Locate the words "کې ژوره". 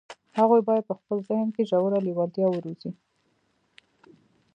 1.55-1.99